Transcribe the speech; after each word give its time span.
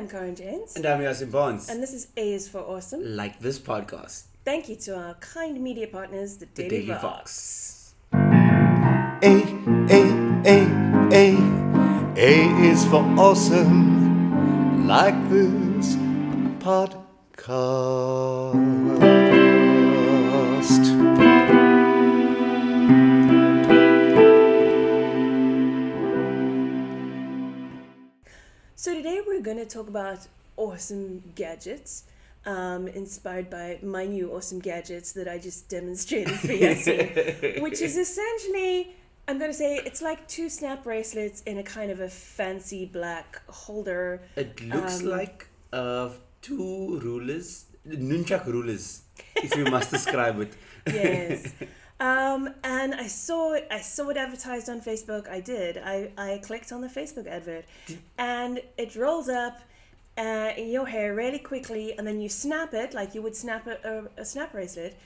am 0.00 0.08
Karen 0.08 0.34
James. 0.34 0.74
And 0.76 0.86
I'm 0.86 1.00
Yaaseen 1.00 1.30
Bonds. 1.30 1.68
And 1.68 1.82
this 1.82 1.92
is 1.92 2.08
A 2.16 2.32
is 2.32 2.48
for 2.48 2.60
Awesome. 2.60 3.16
Like 3.16 3.38
this 3.38 3.58
podcast. 3.58 4.24
Thank 4.44 4.68
you 4.70 4.76
to 4.76 4.96
our 4.96 5.14
kind 5.14 5.60
media 5.60 5.86
partners, 5.86 6.38
the 6.38 6.46
The 6.46 6.68
Daily, 6.68 6.86
Daily 6.86 6.98
Vox. 6.98 7.02
Fox. 7.02 7.94
A, 8.12 9.44
A, 9.90 10.02
A, 10.46 10.56
A. 11.12 11.36
A 12.16 12.32
is 12.70 12.84
for 12.86 13.04
awesome. 13.18 14.86
Like 14.86 15.28
this 15.28 15.96
podcast. 16.64 17.50
We're 29.40 29.54
going 29.54 29.56
to 29.56 29.64
talk 29.78 29.88
about 29.88 30.18
awesome 30.58 31.22
gadgets. 31.34 32.04
Um, 32.46 32.88
inspired 32.88 33.48
by 33.50 33.78
my 33.82 34.04
new 34.06 34.32
awesome 34.32 34.60
gadgets 34.60 35.12
that 35.12 35.28
I 35.28 35.36
just 35.38 35.68
demonstrated 35.68 36.34
for 36.40 36.48
Yassi, 36.48 37.60
which 37.62 37.80
is 37.82 37.98
essentially, 37.98 38.94
I'm 39.28 39.38
going 39.38 39.50
to 39.50 39.56
say, 39.56 39.76
it's 39.84 40.00
like 40.00 40.26
two 40.26 40.48
snap 40.48 40.84
bracelets 40.84 41.42
in 41.42 41.58
a 41.58 41.62
kind 41.62 41.90
of 41.90 42.00
a 42.00 42.08
fancy 42.08 42.86
black 42.86 43.42
holder. 43.46 44.22
It 44.36 44.58
looks 44.62 45.00
Um, 45.00 45.06
like 45.06 45.48
uh, 45.72 46.08
two 46.40 46.98
rulers, 47.02 47.66
nunchak 47.86 48.46
rulers, 48.46 49.02
if 49.36 49.54
you 49.56 49.64
must 49.64 49.90
describe 49.96 50.40
it. 50.40 50.52
yes. 50.86 51.52
Um, 52.00 52.54
and 52.64 52.94
I 52.94 53.06
saw 53.06 53.52
it. 53.52 53.68
I 53.70 53.80
saw 53.80 54.08
it 54.08 54.16
advertised 54.16 54.70
on 54.70 54.80
Facebook. 54.80 55.28
I 55.28 55.40
did. 55.40 55.76
I, 55.76 56.10
I 56.16 56.38
clicked 56.42 56.72
on 56.72 56.80
the 56.80 56.88
Facebook 56.88 57.26
advert, 57.26 57.66
and 58.16 58.60
it 58.78 58.96
rolls 58.96 59.28
up 59.28 59.60
uh, 60.16 60.52
in 60.56 60.70
your 60.70 60.86
hair 60.86 61.14
really 61.14 61.38
quickly, 61.38 61.96
and 61.96 62.06
then 62.06 62.20
you 62.20 62.30
snap 62.30 62.72
it 62.72 62.94
like 62.94 63.14
you 63.14 63.20
would 63.20 63.36
snap 63.36 63.66
a, 63.66 64.08
a, 64.16 64.22
a 64.22 64.24
snap 64.24 64.52
bracelet, 64.52 64.96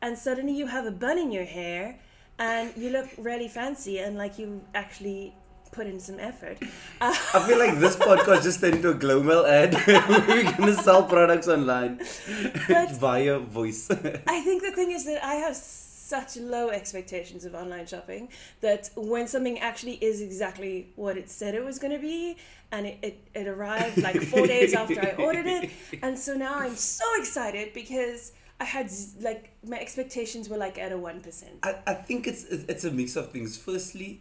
and 0.00 0.16
suddenly 0.16 0.52
you 0.52 0.68
have 0.68 0.86
a 0.86 0.92
bun 0.92 1.18
in 1.18 1.32
your 1.32 1.44
hair, 1.44 1.98
and 2.38 2.72
you 2.76 2.90
look 2.90 3.08
really 3.18 3.48
fancy 3.48 3.98
and 3.98 4.16
like 4.16 4.38
you 4.38 4.60
actually 4.74 5.34
put 5.72 5.88
in 5.88 5.98
some 5.98 6.20
effort. 6.20 6.56
Uh, 7.00 7.14
I 7.34 7.40
feel 7.48 7.58
like 7.58 7.80
this 7.80 7.96
podcast 7.96 8.44
just 8.44 8.60
turned 8.60 8.76
into 8.76 8.90
a 8.90 8.94
Global 8.94 9.44
ad. 9.44 9.74
We're 9.86 10.52
gonna 10.56 10.74
sell 10.74 11.02
products 11.02 11.48
online 11.48 11.98
via 12.92 13.40
voice. 13.40 13.90
I 13.90 14.40
think 14.42 14.62
the 14.62 14.70
thing 14.70 14.92
is 14.92 15.04
that 15.06 15.24
I 15.24 15.34
have 15.34 15.56
such 16.14 16.36
low 16.36 16.68
expectations 16.70 17.44
of 17.44 17.54
online 17.54 17.86
shopping 17.86 18.28
that 18.60 18.90
when 18.96 19.26
something 19.26 19.58
actually 19.58 19.94
is 19.94 20.20
exactly 20.20 20.88
what 20.96 21.16
it 21.16 21.28
said 21.28 21.54
it 21.54 21.64
was 21.64 21.78
going 21.78 21.92
to 21.92 21.98
be 21.98 22.36
and 22.72 22.86
it, 22.86 22.98
it, 23.02 23.16
it 23.34 23.46
arrived 23.48 23.96
like 23.98 24.20
four 24.32 24.46
days 24.46 24.74
after 24.74 25.00
I 25.00 25.12
ordered 25.26 25.46
it 25.46 25.70
and 26.02 26.18
so 26.18 26.34
now 26.34 26.54
I'm 26.64 26.76
so 26.76 27.04
excited 27.18 27.72
because 27.72 28.32
I 28.60 28.64
had 28.64 28.90
like 29.20 29.50
my 29.66 29.78
expectations 29.78 30.48
were 30.48 30.56
like 30.56 30.78
at 30.78 30.92
a 30.92 30.96
1%. 30.96 31.44
I, 31.62 31.74
I 31.86 31.94
think 31.94 32.26
it's 32.26 32.44
it's 32.44 32.84
a 32.84 32.90
mix 32.90 33.16
of 33.16 33.32
things. 33.32 33.58
Firstly, 33.58 34.20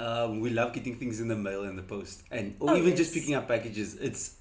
um, 0.00 0.40
we 0.40 0.50
love 0.50 0.72
getting 0.72 0.96
things 0.96 1.20
in 1.20 1.28
the 1.28 1.36
mail 1.36 1.64
and 1.64 1.76
the 1.76 1.82
post, 1.82 2.22
and 2.30 2.56
or 2.58 2.70
Oh, 2.70 2.76
even 2.76 2.96
just 2.96 3.12
picking 3.12 3.34
up 3.34 3.46
packages. 3.46 3.94
It's 3.96 4.36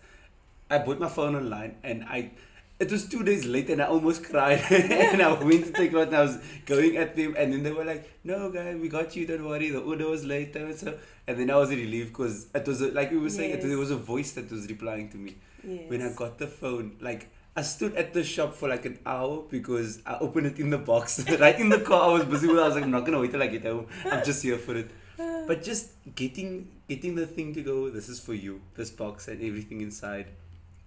I 0.70 0.78
bought 0.80 1.00
my 1.00 1.10
phone 1.10 1.36
online, 1.36 1.76
and 1.84 2.06
I 2.06 2.32
it 2.80 2.92
was 2.92 3.08
two 3.08 3.23
days 3.23 3.45
late, 3.45 3.70
and 3.70 3.81
I 3.81 3.86
almost 3.86 4.23
cried. 4.26 4.62
and 4.70 5.22
I 5.22 5.31
went 5.42 5.66
to 5.68 5.72
take 5.72 5.94
it, 5.94 6.08
and 6.08 6.16
I 6.16 6.22
was 6.23 6.38
going 6.66 6.98
at 6.98 7.16
them, 7.16 7.36
and 7.38 7.54
then 7.54 7.64
they 7.64 7.72
were 7.72 7.86
like, 7.86 8.09
"No, 8.23 8.50
guy, 8.52 8.76
we 8.76 8.90
got 8.90 9.16
you. 9.16 9.26
Don't 9.26 9.45
worry. 9.45 9.70
The 9.70 9.80
order 9.80 10.08
was 10.09 10.26
late." 10.26 10.56
And 10.56 10.76
so, 10.76 10.98
and 11.28 11.38
then 11.40 11.50
I 11.52 11.56
was 11.56 11.70
relieved 11.70 12.09
because 12.09 12.48
it 12.54 12.67
was 12.67 12.82
a, 12.82 12.92
like 12.92 13.12
we 13.12 13.17
were 13.17 13.30
saying, 13.30 13.52
it, 13.52 13.59
Yes. 13.59 13.66
there 13.67 13.78
was 13.78 13.92
a 13.92 13.98
voice 13.98 14.32
that 14.34 14.52
was 14.52 14.67
replying 14.67 15.09
to 15.09 15.17
me 15.17 15.36
Yes. 15.64 15.90
when 15.90 16.02
I 16.02 16.12
got 16.14 16.38
the 16.38 16.48
phone, 16.48 16.98
like 17.00 17.28
I 17.56 17.62
stood 17.62 17.95
at 17.95 18.14
the 18.14 18.23
shop 18.23 18.54
for 18.54 18.67
like 18.67 18.86
an 18.86 19.00
hour 19.06 19.44
because 19.50 20.02
I 20.06 20.17
opened 20.20 20.48
it 20.48 20.60
in 20.60 20.70
the 20.70 20.78
box. 20.78 21.23
right 21.39 21.58
in 21.58 21.70
the 21.70 21.80
car, 21.80 22.10
I 22.10 22.14
was 22.14 22.26
busy 22.26 22.48
with. 22.48 22.58
it. 22.58 22.62
I 22.62 22.66
was 22.67 22.76
like, 22.76 22.84
I'm 22.84 22.92
not 22.92 23.05
gonna 23.05 23.20
wait 23.22 23.32
till 23.32 23.42
I 23.42 23.48
get 23.48 23.64
home. 23.64 23.88
I'm 24.05 24.23
just 24.26 24.44
here 24.44 24.58
for 24.58 24.76
it. 24.76 24.92
But 25.48 25.64
just 25.64 25.92
getting 26.16 26.67
getting 26.89 27.16
the 27.16 27.26
thing 27.26 27.54
to 27.54 27.61
go. 27.61 27.89
This 27.89 28.10
is 28.10 28.20
for 28.20 28.33
you. 28.33 28.60
This 28.76 28.89
box 28.89 29.30
and 29.30 29.42
everything 29.42 29.80
inside 29.82 30.28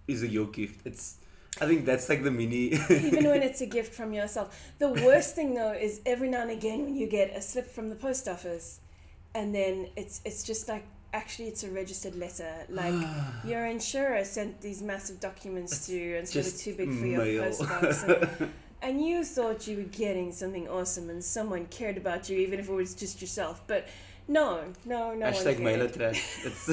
is 0.06 0.22
a 0.22 0.28
your 0.28 0.46
gift. 0.48 0.84
It's. 0.84 1.16
I 1.60 1.66
think 1.66 1.86
that's 1.86 2.08
like 2.08 2.22
the 2.22 2.30
mini. 2.30 2.74
even 2.90 3.24
when 3.24 3.42
it's 3.48 3.60
a 3.60 3.66
gift 3.66 3.94
from 3.94 4.12
yourself. 4.12 4.72
The 4.78 4.88
worst 4.88 5.34
thing 5.34 5.54
though 5.54 5.72
is 5.72 6.00
every 6.06 6.28
now 6.28 6.42
and 6.42 6.50
again 6.50 6.84
when 6.84 6.96
you 6.96 7.08
get 7.08 7.34
a 7.36 7.42
slip 7.42 7.66
from 7.66 7.88
the 7.88 7.96
post 7.96 8.28
office, 8.28 8.80
and 9.34 9.54
then 9.54 9.88
it's 9.96 10.20
it's 10.24 10.42
just 10.44 10.68
like 10.68 10.84
actually 11.12 11.48
it's 11.48 11.64
a 11.64 11.70
registered 11.70 12.14
letter. 12.16 12.52
Like 12.68 12.94
your 13.44 13.66
insurer 13.66 14.24
sent 14.24 14.60
these 14.60 14.82
massive 14.82 15.20
documents 15.20 15.86
to 15.86 15.92
you, 15.92 16.16
and 16.16 16.28
so 16.28 16.42
they're 16.42 16.50
too 16.50 16.74
big 16.74 16.92
for 16.92 17.06
your 17.06 17.24
mail. 17.24 17.42
post 17.44 17.60
box. 17.60 18.04
And, 18.04 18.52
and 18.82 19.04
you 19.04 19.24
thought 19.24 19.66
you 19.66 19.78
were 19.78 19.82
getting 19.84 20.32
something 20.32 20.68
awesome, 20.68 21.10
and 21.10 21.24
someone 21.24 21.66
cared 21.66 21.96
about 21.96 22.28
you, 22.28 22.38
even 22.38 22.60
if 22.60 22.68
it 22.68 22.72
was 22.72 22.94
just 22.94 23.20
yourself. 23.20 23.62
But 23.66 23.88
no, 24.28 24.62
no, 24.84 25.14
no. 25.14 25.26
Hashtag 25.26 25.58
mailer 25.58 25.88
cared. 25.88 26.14
trash. 26.14 26.44
It's 26.44 26.68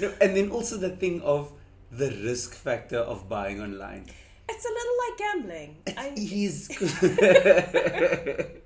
no, 0.00 0.12
and 0.20 0.36
then 0.36 0.50
also 0.50 0.76
the 0.78 0.90
thing 0.90 1.20
of 1.22 1.52
the 1.96 2.10
risk 2.24 2.54
factor 2.54 2.98
of 2.98 3.28
buying 3.28 3.60
online. 3.60 4.06
It's 4.48 4.64
a 4.64 4.68
little 4.68 4.94
like 5.04 5.18
gambling. 5.18 5.76
I, 5.96 6.12
It 6.16 6.32
is. 6.32 6.68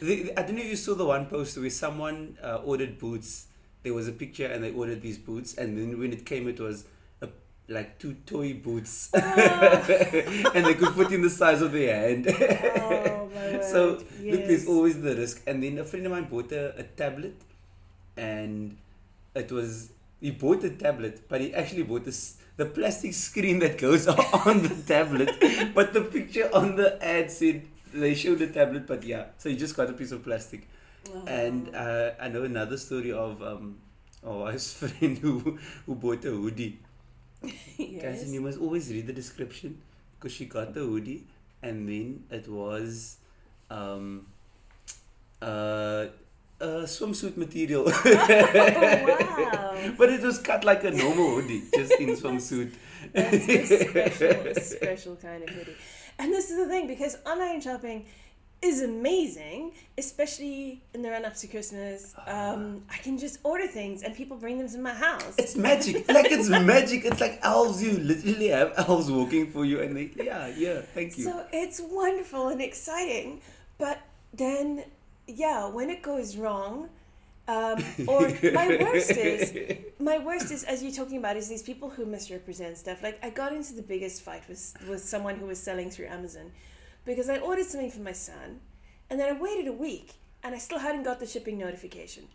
the, 0.00 0.32
I 0.36 0.42
don't 0.42 0.56
know 0.56 0.62
if 0.62 0.68
you 0.68 0.76
saw 0.76 0.94
the 0.94 1.06
one 1.06 1.26
post 1.26 1.56
where 1.58 1.70
someone 1.70 2.36
uh, 2.42 2.56
ordered 2.64 2.98
boots. 2.98 3.46
There 3.82 3.94
was 3.94 4.08
a 4.08 4.12
picture 4.12 4.46
and 4.46 4.62
they 4.62 4.72
ordered 4.72 5.02
these 5.02 5.18
boots, 5.18 5.54
and 5.54 5.76
then 5.78 5.98
when 5.98 6.12
it 6.12 6.26
came, 6.26 6.48
it 6.48 6.60
was 6.60 6.84
a, 7.22 7.28
like 7.68 7.98
two 7.98 8.14
toy 8.26 8.54
boots, 8.54 9.10
and 9.14 10.66
they 10.66 10.74
could 10.74 10.94
put 10.94 11.12
in 11.12 11.22
the 11.22 11.30
size 11.30 11.62
of 11.62 11.72
their 11.72 11.94
hand. 11.94 12.26
oh 12.28 13.60
so 13.62 14.02
look, 14.20 14.46
there's 14.46 14.66
always 14.66 15.00
the 15.00 15.14
risk. 15.14 15.42
And 15.46 15.62
then 15.62 15.78
a 15.78 15.84
friend 15.84 16.04
of 16.06 16.12
mine 16.12 16.24
bought 16.24 16.50
a, 16.52 16.76
a 16.76 16.82
tablet, 16.82 17.36
and 18.16 18.76
it 19.34 19.50
was 19.52 19.90
he 20.20 20.32
bought 20.32 20.64
a 20.64 20.70
tablet, 20.70 21.28
but 21.28 21.40
he 21.40 21.54
actually 21.54 21.84
bought 21.84 22.04
this 22.04 22.38
the 22.58 22.66
plastic 22.66 23.14
screen 23.14 23.60
that 23.60 23.78
goes 23.78 24.06
on 24.46 24.62
the 24.62 24.74
tablet, 24.86 25.30
but 25.74 25.94
the 25.94 26.02
picture 26.02 26.50
on 26.54 26.76
the 26.76 27.02
ad 27.02 27.30
said 27.30 27.62
they 27.94 28.14
showed 28.14 28.40
the 28.40 28.48
tablet, 28.48 28.86
but 28.86 29.02
yeah, 29.04 29.26
so 29.38 29.48
you 29.48 29.56
just 29.56 29.76
got 29.76 29.88
a 29.90 29.94
piece 29.94 30.12
of 30.12 30.22
plastic. 30.24 30.68
Oh. 31.10 31.24
And 31.26 31.74
uh, 31.74 32.12
I 32.20 32.28
know 32.28 32.42
another 32.44 32.76
story 32.76 33.12
of 33.12 33.42
um, 33.42 33.78
oh, 34.24 34.46
his 34.46 34.72
friend 34.80 35.16
who 35.18 35.58
who 35.86 35.94
bought 35.94 36.24
a 36.26 36.30
hoodie. 36.30 36.78
Guys, 37.42 37.54
Yes. 37.78 38.22
and 38.24 38.34
you 38.34 38.40
must 38.42 38.58
always 38.58 38.90
read 38.90 39.06
the 39.06 39.12
description 39.14 39.80
because 40.18 40.32
she 40.34 40.46
got 40.46 40.74
the 40.74 40.80
hoodie 40.80 41.24
and 41.62 41.88
then 41.88 42.24
it 42.30 42.48
was 42.48 43.18
um, 43.70 44.26
uh, 45.40 46.06
a 46.60 46.66
swimsuit 46.84 47.36
material. 47.36 47.84
Oh, 47.86 49.32
wow. 49.36 49.57
but 49.98 50.10
it 50.10 50.22
was 50.22 50.38
cut 50.38 50.64
like 50.64 50.84
a 50.84 50.90
normal 50.90 51.30
hoodie, 51.40 51.64
just 51.74 51.92
in 51.92 52.10
swimsuit. 52.10 52.74
That's 53.12 53.48
a 53.48 53.66
special, 53.88 54.54
special 54.62 55.16
kind 55.16 55.42
of 55.42 55.50
hoodie. 55.50 55.76
And 56.18 56.32
this 56.32 56.50
is 56.50 56.56
the 56.56 56.66
thing 56.66 56.86
because 56.86 57.16
online 57.24 57.60
shopping 57.60 58.06
is 58.60 58.82
amazing, 58.82 59.72
especially 59.96 60.82
in 60.92 61.02
the 61.02 61.10
run 61.10 61.24
up 61.24 61.36
to 61.36 61.46
Christmas. 61.46 62.14
Um, 62.26 62.82
I 62.90 62.96
can 62.98 63.16
just 63.16 63.38
order 63.44 63.68
things 63.68 64.02
and 64.02 64.14
people 64.14 64.36
bring 64.36 64.58
them 64.58 64.68
to 64.68 64.78
my 64.78 64.92
house. 64.92 65.34
It's 65.38 65.54
magic. 65.54 66.08
Like 66.08 66.30
it's 66.30 66.48
magic. 66.48 67.04
It's 67.04 67.20
like 67.20 67.38
elves. 67.42 67.82
You 67.82 67.92
literally 67.98 68.48
have 68.48 68.74
elves 68.76 69.10
walking 69.10 69.50
for 69.52 69.64
you, 69.64 69.80
and 69.80 69.96
they 69.96 70.10
yeah 70.16 70.48
yeah. 70.48 70.80
Thank 70.80 71.18
you. 71.18 71.24
So 71.24 71.46
it's 71.52 71.80
wonderful 71.80 72.48
and 72.48 72.60
exciting. 72.60 73.40
But 73.78 74.00
then, 74.32 74.84
yeah, 75.28 75.68
when 75.68 75.88
it 75.88 76.02
goes 76.02 76.36
wrong, 76.36 76.88
um, 77.48 77.82
or 78.06 78.28
my 78.52 78.76
worst 78.80 79.10
is 79.10 79.78
my 79.98 80.18
worst 80.18 80.52
is 80.52 80.64
as 80.64 80.82
you're 80.82 80.92
talking 80.92 81.16
about 81.16 81.36
is 81.36 81.48
these 81.48 81.62
people 81.62 81.88
who 81.88 82.04
misrepresent 82.04 82.76
stuff. 82.76 83.02
Like 83.02 83.18
I 83.24 83.30
got 83.30 83.52
into 83.52 83.72
the 83.72 83.82
biggest 83.82 84.22
fight 84.22 84.46
with 84.48 84.76
with 84.86 85.02
someone 85.02 85.36
who 85.36 85.46
was 85.46 85.58
selling 85.58 85.90
through 85.90 86.06
Amazon 86.06 86.52
because 87.06 87.30
I 87.30 87.38
ordered 87.38 87.64
something 87.64 87.90
for 87.90 88.00
my 88.00 88.12
son, 88.12 88.60
and 89.08 89.18
then 89.18 89.34
I 89.34 89.40
waited 89.40 89.66
a 89.66 89.72
week 89.72 90.12
and 90.44 90.54
I 90.54 90.58
still 90.58 90.78
hadn't 90.78 91.04
got 91.04 91.20
the 91.20 91.26
shipping 91.26 91.58
notification. 91.58 92.28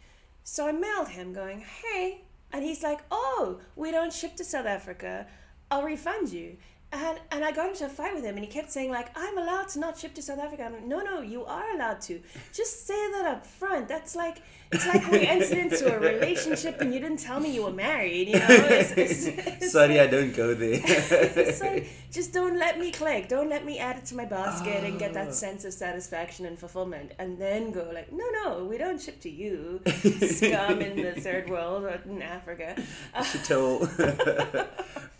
So 0.44 0.68
I 0.68 0.71
mailed 0.71 1.10
him 1.10 1.31
going, 1.31 1.60
"Hey," 1.62 2.21
and 2.51 2.63
he's 2.63 2.81
like, 2.81 3.01
"Oh, 3.12 3.62
we 3.75 3.92
don't 3.92 4.12
ship 4.12 4.36
to 4.38 4.44
South 4.44 4.65
Africa. 4.65 5.27
I'll 5.69 5.83
refund 5.83 6.33
you." 6.33 6.57
And 6.94 7.19
and 7.31 7.44
I 7.44 7.51
got 7.51 7.69
into 7.69 7.86
a 7.86 7.90
fight 7.90 8.13
with 8.13 8.24
him, 8.24 8.36
and 8.36 8.45
he 8.45 8.51
kept 8.51 8.72
saying 8.72 8.92
like, 8.92 9.10
"I'm 9.18 9.38
allowed 9.38 9.69
to 9.69 9.80
not 9.80 9.98
ship 9.98 10.13
to 10.16 10.22
South 10.22 10.40
Africa." 10.40 10.63
I'm 10.63 10.74
like, 10.74 10.86
"No, 10.86 11.01
no, 11.01 11.22
you 11.22 11.44
are 11.44 11.72
allowed 11.75 12.01
to. 12.01 12.22
Just 12.54 12.86
say 12.86 13.12
that 13.13 13.25
up 13.25 13.45
front. 13.45 13.88
That's 13.88 14.16
like 14.16 14.38
it's 14.74 14.88
like 14.88 15.12
we 15.12 15.25
entered 15.28 15.57
into 15.57 15.95
a 15.95 16.00
relationship 16.00 16.81
and 16.81 16.94
you 16.94 17.00
didn't 17.00 17.19
tell 17.19 17.40
me 17.40 17.54
you 17.54 17.63
were 17.63 17.72
married. 17.72 18.28
You 18.30 18.40
know, 18.40 18.48
it's, 18.50 18.92
it's, 18.92 19.25
it's 19.25 19.72
Sorry, 19.74 19.98
like, 19.98 20.07
I 20.07 20.12
don't 20.12 20.36
go 20.36 20.54
there. 20.54 20.81
like, 21.62 21.90
just 22.12 22.34
don't 22.34 22.57
let 22.57 22.80
me 22.80 22.92
click. 22.92 23.28
Don't 23.28 23.50
let 23.50 23.66
me 23.66 23.78
add 23.78 23.98
it 23.98 24.06
to 24.06 24.16
my 24.16 24.25
basket 24.25 24.84
and 24.84 25.00
get 25.00 25.12
Oh. 25.13 25.13
that 25.13 25.28
ah. 25.28 25.31
sense 25.31 25.63
of 25.66 25.74
satisfaction 25.74 26.46
and 26.46 26.57
fulfillment, 26.57 27.12
and 27.19 27.38
then 27.38 27.72
go 27.72 27.92
like, 27.94 28.12
no, 28.12 28.25
no, 28.44 28.66
we 28.66 28.78
don't 28.78 29.00
ship 29.00 29.19
to 29.22 29.30
you, 29.30 29.81
scum 29.86 30.81
in 30.81 31.01
the 31.01 31.13
third 31.19 31.50
world 31.50 31.84
or 31.84 32.01
in 32.06 32.22
Africa. 32.22 32.75
Chateau. 33.24 33.88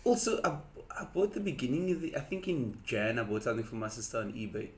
also, 0.04 0.40
I, 0.42 0.56
I 0.98 1.04
bought 1.04 1.34
the 1.34 1.40
beginning 1.40 1.90
of 1.92 2.00
the. 2.00 2.16
I 2.16 2.20
think 2.20 2.46
in 2.48 2.78
Jan, 2.84 3.18
I 3.18 3.22
bought 3.24 3.42
something 3.42 3.64
for 3.64 3.76
my 3.76 3.88
sister 3.88 4.18
on 4.18 4.32
eBay. 4.32 4.68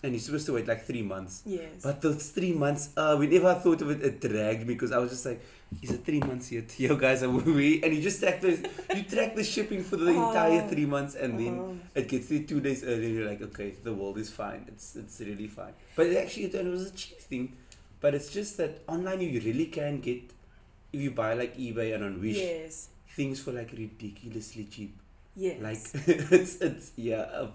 And 0.00 0.12
you're 0.12 0.20
supposed 0.20 0.46
to 0.46 0.52
wait 0.52 0.68
like 0.68 0.84
three 0.84 1.02
months. 1.02 1.42
Yes. 1.44 1.82
But 1.82 2.00
those 2.00 2.30
three 2.30 2.52
months, 2.52 2.90
uh, 2.96 3.16
whenever 3.16 3.48
I 3.48 3.54
thought 3.54 3.82
of 3.82 3.90
it, 3.90 4.00
it 4.00 4.20
dragged 4.20 4.64
because 4.64 4.92
I 4.92 4.98
was 4.98 5.10
just 5.10 5.26
like, 5.26 5.42
is 5.82 5.90
it 5.90 6.04
three 6.04 6.20
months 6.20 6.52
yet? 6.52 6.78
Yo, 6.84 6.94
guys, 6.94 7.24
are 7.24 7.28
we? 7.30 7.82
And 7.82 7.92
you 7.92 8.00
just 8.00 8.20
track 8.20 8.40
the, 8.40 8.50
you 8.94 9.02
track 9.02 9.34
the 9.34 9.42
shipping 9.42 9.82
for 9.82 9.96
the 9.96 10.06
entire 10.10 10.62
Oh. 10.62 10.68
three 10.68 10.86
months 10.86 11.16
and 11.16 11.36
then 11.40 11.58
Uh-huh. 11.58 11.72
it 11.96 12.06
gets 12.08 12.28
there 12.28 12.44
two 12.44 12.60
days 12.60 12.84
earlier. 12.84 13.08
You're 13.08 13.28
like, 13.28 13.42
okay, 13.42 13.74
the 13.82 13.92
world 13.92 14.18
is 14.18 14.30
fine. 14.30 14.66
It's 14.68 14.94
it's 14.94 15.18
really 15.18 15.48
fine. 15.48 15.72
But 15.96 16.06
it 16.06 16.16
actually, 16.16 16.44
it 16.44 16.64
was 16.66 16.86
a 16.90 16.92
cheap 16.92 17.18
thing. 17.18 17.56
But 18.00 18.14
it's 18.14 18.30
just 18.32 18.56
that 18.58 18.82
online 18.86 19.20
you 19.20 19.40
really 19.40 19.66
can 19.66 19.98
get, 20.00 20.22
if 20.92 21.00
you 21.00 21.10
buy 21.10 21.34
like 21.34 21.56
eBay 21.56 21.92
and 21.96 22.04
on 22.04 22.20
Wish, 22.20 22.36
yes. 22.36 22.90
things 23.16 23.40
for 23.40 23.50
like 23.50 23.72
ridiculously 23.72 24.64
cheap. 24.70 24.94
Yes. 25.38 25.62
Like 25.62 25.78
it's 26.32 26.56
it's 26.56 26.92
yeah. 26.96 27.46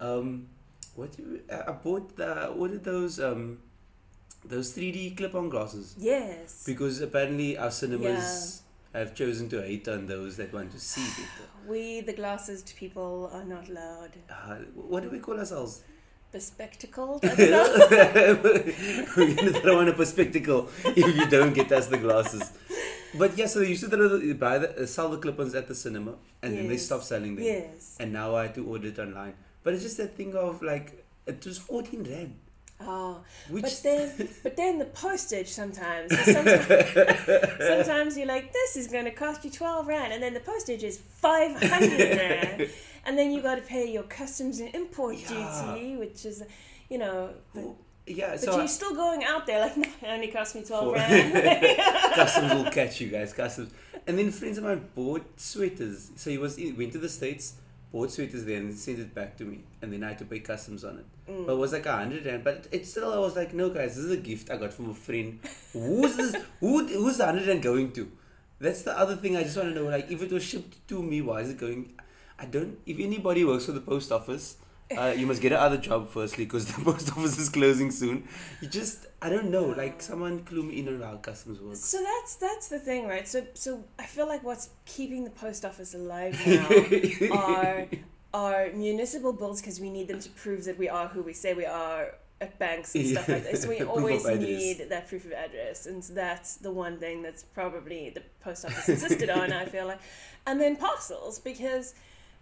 Um, 0.00 0.48
what 0.94 1.16
do 1.16 1.22
you, 1.22 1.40
I 1.50 1.72
bought 1.72 2.16
the 2.16 2.52
what 2.54 2.70
are 2.70 2.78
those 2.78 3.20
um 3.20 3.58
those 4.44 4.72
3D 4.76 5.16
clip-on 5.16 5.48
glasses 5.48 5.96
yes. 5.98 6.62
because 6.64 7.00
apparently 7.00 7.58
our 7.58 7.70
cinemas 7.70 8.62
have 8.94 9.14
chosen 9.14 9.48
to 9.48 9.60
hate 9.60 9.88
on 9.88 10.06
those 10.06 10.36
that 10.36 10.52
want 10.52 10.70
to 10.72 10.80
see 10.80 11.02
better. 11.22 11.50
we, 11.68 12.00
the 12.00 12.12
glasses 12.12 12.62
people, 12.78 13.28
are 13.32 13.44
not 13.44 13.68
allowed. 13.68 14.12
Uh, 14.30 14.56
what 14.74 15.02
do 15.02 15.10
we 15.10 15.18
call 15.18 15.38
ourselves? 15.38 15.82
Bespectacled? 16.32 17.20
I. 17.24 18.38
We're 19.16 19.34
gonna 19.34 19.52
throw 19.52 19.80
on 19.80 19.88
a 19.88 20.06
spectacle 20.06 20.68
if 20.84 21.16
you 21.16 21.26
don't 21.28 21.54
get 21.54 21.72
us 21.72 21.86
the 21.86 21.98
glasses. 21.98 22.52
But 23.16 23.36
yeah, 23.38 23.46
so 23.46 23.60
they 23.60 23.68
used 23.68 23.84
to 23.84 23.88
throw 23.88 24.08
the, 24.18 24.32
buy 24.34 24.58
the, 24.58 24.82
uh, 24.82 24.86
sell 24.86 25.08
the 25.08 25.16
clip-ons 25.18 25.54
at 25.54 25.68
the 25.68 25.74
cinema, 25.74 26.14
and 26.42 26.56
then 26.56 26.66
they 26.68 26.74
Yes. 26.74 26.84
stopped 26.86 27.04
selling 27.04 27.36
them. 27.36 27.44
yes. 27.44 27.96
And 27.98 28.12
now 28.12 28.34
I 28.36 28.42
had 28.46 28.54
to 28.56 28.66
order 28.66 28.88
it 28.88 28.98
online. 28.98 29.34
But 29.62 29.74
it's 29.74 29.82
just 29.82 29.96
that 29.96 30.16
thing 30.16 30.34
of 30.34 30.60
like 30.62 31.04
it 31.26 31.44
was 31.46 31.58
fourteen 31.58 32.02
rand. 32.04 32.34
Oh, 32.78 33.20
Which 33.48 33.62
but 33.62 33.80
then, 33.82 34.28
but 34.42 34.56
then 34.56 34.78
the 34.78 34.84
postage 34.84 35.48
sometimes. 35.48 36.12
Sometimes, 36.24 36.66
sometimes 37.58 38.18
you're 38.18 38.26
like, 38.26 38.52
this 38.52 38.76
is 38.76 38.86
going 38.88 39.06
to 39.06 39.10
cost 39.10 39.44
you 39.44 39.50
twelve 39.50 39.86
rand, 39.86 40.12
and 40.12 40.22
then 40.22 40.34
the 40.34 40.40
postage 40.40 40.82
is 40.84 40.98
five 40.98 41.52
hundred 41.62 41.98
rand, 42.18 42.70
and 43.06 43.16
then 43.18 43.30
you 43.32 43.40
got 43.40 43.54
to 43.56 43.62
pay 43.62 43.90
your 43.90 44.02
customs 44.04 44.60
and 44.60 44.74
import 44.74 45.16
Yeah. 45.16 45.72
duty, 45.74 45.96
which 45.96 46.26
is, 46.26 46.42
you 46.90 46.98
know, 46.98 47.30
but, 47.54 47.64
yeah, 48.06 48.30
but 48.32 48.40
so 48.40 48.52
you're 48.52 48.62
I- 48.62 48.66
still 48.66 48.94
going 48.94 49.24
out 49.24 49.46
there 49.46 49.60
like, 49.60 49.76
no, 49.76 49.84
it 50.02 50.08
only 50.08 50.28
cost 50.28 50.54
me 50.54 50.62
twelve 50.62 50.84
For- 50.84 50.94
rand. 50.94 51.78
customs 52.14 52.52
will 52.52 52.70
catch 52.70 53.00
you 53.00 53.08
guys. 53.08 53.32
Customs, 53.32 53.72
and 54.06 54.18
then 54.18 54.30
friends 54.30 54.58
of 54.58 54.64
mine 54.64 54.86
bought 54.94 55.24
sweaters. 55.40 56.10
So 56.16 56.28
he 56.30 56.36
was 56.38 56.56
he 56.56 56.72
went 56.72 56.92
to 56.92 56.98
the 56.98 57.08
states, 57.08 57.54
bought 57.92 58.10
sweaters 58.10 58.44
there, 58.44 58.58
and 58.58 58.76
sent 58.76 58.98
it 58.98 59.14
back 59.14 59.36
to 59.38 59.44
me, 59.44 59.60
and 59.82 59.92
then 59.92 60.04
I 60.04 60.08
had 60.08 60.18
to 60.18 60.24
pay 60.24 60.40
customs 60.40 60.84
on 60.84 60.98
it. 60.98 61.30
Mm. 61.30 61.46
But 61.46 61.52
it 61.54 61.58
was 61.58 61.72
like 61.72 61.86
a 61.86 61.96
hundred 61.96 62.26
rand. 62.26 62.44
But 62.44 62.66
it 62.70 62.86
still, 62.86 63.12
I 63.12 63.18
was 63.18 63.36
like, 63.36 63.54
no, 63.54 63.70
guys, 63.70 63.96
this 63.96 64.04
is 64.04 64.10
a 64.10 64.16
gift 64.16 64.50
I 64.50 64.56
got 64.56 64.72
from 64.72 64.90
a 64.90 64.94
friend. 64.94 65.38
Who's 65.72 66.16
this? 66.16 66.36
Who? 66.60 66.86
Who's 66.86 67.18
the 67.18 67.26
hundred 67.26 67.46
rand 67.46 67.62
going 67.62 67.92
to? 67.92 68.10
That's 68.58 68.82
the 68.82 68.98
other 68.98 69.16
thing 69.16 69.36
I 69.36 69.42
just 69.42 69.56
want 69.56 69.68
to 69.70 69.74
know. 69.74 69.88
Like, 69.88 70.10
if 70.10 70.22
it 70.22 70.32
was 70.32 70.42
shipped 70.42 70.86
to 70.88 71.02
me, 71.02 71.20
why 71.20 71.40
is 71.40 71.50
it 71.50 71.58
going? 71.58 71.92
I 72.38 72.46
don't. 72.46 72.78
If 72.86 72.98
anybody 72.98 73.44
works 73.44 73.66
for 73.66 73.72
the 73.72 73.80
post 73.80 74.12
office. 74.12 74.56
Uh, 74.96 75.12
you 75.16 75.26
must 75.26 75.42
get 75.42 75.52
another 75.52 75.76
job 75.76 76.08
firstly 76.08 76.44
because 76.44 76.66
the 76.66 76.80
post 76.84 77.10
office 77.10 77.38
is 77.38 77.48
closing 77.48 77.90
soon. 77.90 78.28
You 78.60 78.68
just, 78.68 79.06
I 79.20 79.28
don't 79.28 79.50
know, 79.50 79.64
like 79.64 80.00
someone 80.00 80.44
clue 80.44 80.62
me 80.62 80.78
in 80.78 80.88
on 80.88 81.00
how 81.02 81.16
customs 81.16 81.60
work. 81.60 81.76
So 81.76 82.02
that's 82.02 82.36
that's 82.36 82.68
the 82.68 82.78
thing, 82.78 83.08
right? 83.08 83.26
So 83.26 83.44
so 83.54 83.82
I 83.98 84.04
feel 84.04 84.28
like 84.28 84.44
what's 84.44 84.70
keeping 84.84 85.24
the 85.24 85.30
post 85.30 85.64
office 85.64 85.94
alive 85.94 86.40
now 86.46 87.36
are 87.36 87.86
are 88.32 88.70
municipal 88.74 89.32
bills 89.32 89.60
because 89.60 89.80
we 89.80 89.90
need 89.90 90.06
them 90.06 90.20
to 90.20 90.28
prove 90.30 90.64
that 90.64 90.78
we 90.78 90.88
are 90.88 91.08
who 91.08 91.22
we 91.22 91.32
say 91.32 91.52
we 91.54 91.66
are 91.66 92.14
at 92.40 92.58
banks 92.58 92.94
and 92.94 93.06
stuff 93.08 93.28
like 93.28 93.44
that. 93.44 93.58
So 93.62 93.68
we 93.68 93.82
always 93.82 94.24
need 94.26 94.88
that 94.88 95.08
proof 95.08 95.24
of 95.24 95.32
address, 95.32 95.86
and 95.86 96.04
so 96.04 96.14
that's 96.14 96.56
the 96.56 96.70
one 96.70 96.98
thing 96.98 97.22
that's 97.22 97.42
probably 97.42 98.10
the 98.10 98.22
post 98.40 98.64
office 98.64 98.88
insisted 98.88 99.30
on. 99.30 99.52
I 99.52 99.64
feel 99.64 99.86
like, 99.86 100.00
and 100.46 100.60
then 100.60 100.76
parcels 100.76 101.40
because. 101.40 101.94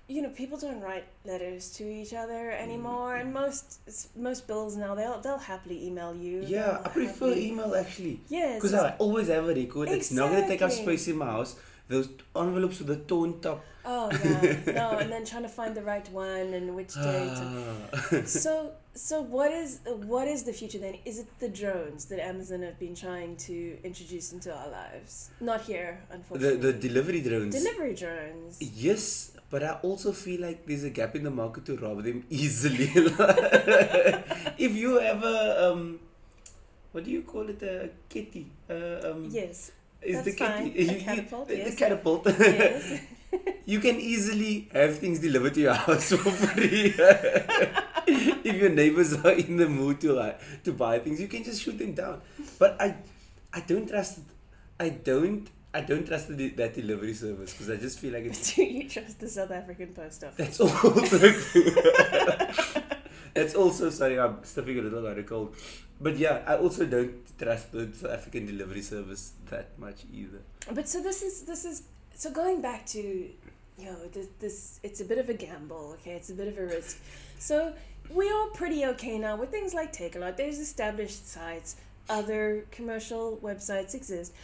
You 0.07 0.21
know, 0.21 0.29
people 0.29 0.59
don't 0.59 0.81
write 0.81 1.05
letters 1.25 1.71
to 1.77 1.85
each 1.85 2.13
other 2.13 2.53
mm-hmm. 2.53 2.63
anymore, 2.63 3.17
and 3.17 3.33
most 3.33 3.81
most 4.17 4.47
bills 4.47 4.77
now 4.77 4.95
they'll 4.95 5.21
they'll 5.21 5.39
happily 5.39 5.87
email 5.87 6.15
you. 6.15 6.45
Yeah, 6.47 6.81
I 6.85 6.89
prefer 6.89 7.29
happily- 7.29 7.49
email 7.49 7.75
actually. 7.75 8.21
Yes, 8.29 8.57
Because 8.57 8.75
I 8.75 8.97
always 8.99 9.29
have 9.29 9.49
a 9.49 9.55
record. 9.55 9.89
It's 9.89 10.11
not 10.13 10.31
going 10.31 10.43
to 10.43 10.49
take 10.49 10.63
up 10.63 10.73
space 10.73 11.09
in 11.09 11.17
my 11.17 11.27
house. 11.27 11.57
Those 11.87 12.09
envelopes 12.35 12.79
with 12.79 12.89
the 12.89 12.97
torn 12.97 13.41
top. 13.41 13.63
Oh 13.85 14.11
yeah, 14.11 14.57
no, 14.81 14.97
and 14.99 15.13
then 15.13 15.27
trying 15.27 15.43
to 15.43 15.51
find 15.51 15.75
the 15.75 15.83
right 15.83 16.09
one 16.11 16.55
and 16.55 16.75
which 16.75 16.95
date. 16.95 17.37
and- 17.45 17.89
Ah. 17.93 18.23
so, 18.25 18.73
so 18.95 19.21
what 19.21 19.53
is 19.53 19.81
what 20.13 20.27
is 20.27 20.45
the 20.45 20.53
future 20.55 20.79
then? 20.79 20.97
Is 21.05 21.19
it 21.19 21.29
the 21.41 21.51
drones 21.51 22.07
that 22.07 22.21
Amazon 22.25 22.63
have 22.63 22.79
been 22.79 22.95
trying 22.95 23.37
to 23.49 23.77
introduce 23.85 24.33
into 24.33 24.51
our 24.57 24.69
lives? 24.71 25.29
Not 25.41 25.61
here, 25.61 26.01
unfortunately. 26.11 26.57
the 26.57 26.73
the 26.73 26.79
delivery 26.89 27.21
drones. 27.21 27.55
delivery 27.55 27.95
drones. 27.95 28.57
Yes, 28.63 29.33
but 29.51 29.63
I 29.63 29.73
also 29.83 30.13
feel 30.13 30.41
like 30.41 30.65
there's 30.67 30.85
a 30.85 30.91
gap 31.01 31.15
in 31.15 31.23
the 31.25 31.31
market 31.43 31.67
to 31.67 31.77
rob 31.77 32.03
them 32.03 32.25
easily. 32.31 32.91
if 34.59 34.73
you 34.75 35.01
ever 35.01 35.57
um, 35.71 36.01
what 36.93 37.05
do 37.05 37.11
you 37.11 37.23
call 37.23 37.49
it? 37.49 37.63
A 37.63 37.91
kitty. 38.09 38.47
Uh, 38.71 39.11
um, 39.11 39.29
Yes, 39.31 39.73
is 40.05 40.23
the 40.25 40.33
fine. 40.33 40.71
kitty 40.73 40.85
you- 40.85 41.01
catapult, 41.01 41.51
yes. 41.51 41.71
The 41.71 41.77
catapult. 41.77 42.27
yes. 42.27 43.01
You 43.67 43.81
can 43.81 43.97
easily 43.97 44.69
have 44.73 44.99
things 44.99 45.19
delivered 45.19 45.55
to 45.55 45.61
your 45.61 45.75
house 45.75 46.11
for 46.13 46.31
free. 46.31 46.95
if 48.07 48.55
your 48.55 48.71
neighbors 48.71 49.13
are 49.25 49.33
in 49.33 49.57
the 49.57 49.69
mood 49.69 50.01
to 50.03 50.13
like, 50.13 50.39
to 50.63 50.73
buy 50.73 51.01
things, 51.01 51.21
you 51.21 51.27
can 51.27 51.43
just 51.43 51.63
shoot 51.63 51.77
them 51.79 51.95
down. 51.95 52.21
But 52.61 52.81
I, 52.81 52.95
I 53.53 53.61
don't 53.61 53.89
trust. 53.89 54.21
I 54.79 54.91
don't. 54.91 55.49
I 55.73 55.81
don't 55.81 56.07
trust 56.07 56.29
the, 56.29 56.51
that 56.51 56.75
delivery 56.75 57.15
service 57.15 57.53
because 57.53 57.71
I 57.71 57.77
just 57.77 57.99
feel 57.99 58.13
like 58.13 58.25
it's. 58.27 58.55
Do 58.55 58.63
you 58.79 58.89
trust 58.89 59.19
the 59.19 59.29
South 59.29 59.51
African 59.51 59.89
post 59.95 60.23
office? 60.23 60.37
That's 60.37 60.61
also. 60.61 60.95
That's 63.35 63.55
also 63.55 63.91
sorry. 63.91 64.19
I'm 64.19 64.43
stuffing 64.45 64.79
a 64.79 64.83
little 64.83 65.07
out 65.07 65.19
of 65.19 65.27
cold, 65.27 65.57
but 66.01 66.17
yeah, 66.17 66.43
I 66.47 66.57
also 66.57 66.87
don't 66.87 67.15
trust 67.39 67.73
the 67.73 67.93
South 67.93 68.13
African 68.13 68.47
delivery 68.47 68.83
service 68.83 69.33
that 69.51 69.79
much 69.79 70.05
either. 70.13 70.41
But 70.73 70.89
so 70.89 71.03
this 71.03 71.23
is 71.23 71.43
this 71.43 71.65
is 71.65 71.83
so 72.15 72.31
going 72.31 72.63
back 72.63 72.87
to 72.87 72.99
you 72.99 73.85
know 73.85 73.97
this 74.13 74.29
this 74.39 74.81
it's 74.83 75.01
a 75.01 75.05
bit 75.05 75.19
of 75.19 75.29
a 75.29 75.35
gamble, 75.35 75.97
okay? 76.01 76.13
It's 76.13 76.31
a 76.31 76.35
bit 76.35 76.49
of 76.49 76.59
a 76.59 76.67
risk. 76.67 76.99
So 77.39 77.75
we 78.11 78.31
are 78.31 78.47
pretty 78.49 78.85
okay 78.87 79.19
now 79.19 79.37
with 79.37 79.51
things 79.51 79.75
like 79.75 79.93
Takealot. 79.93 80.37
There's 80.37 80.59
established 80.59 81.29
sites. 81.29 81.77
Other 82.07 82.67
commercial 82.71 83.39
websites 83.43 83.95
exist. 83.95 84.35